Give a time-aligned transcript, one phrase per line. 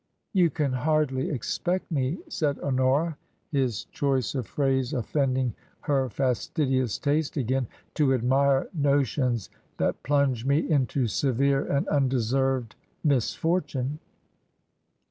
[0.41, 3.17] "You can hardly expect me," said Honora,
[3.51, 4.39] his choice TRANSITION.
[4.39, 10.57] 6i of phrase offending her fastidious taste again, '^ to admire notions that plunge me
[10.67, 13.99] into severe and undeserved mis fortune."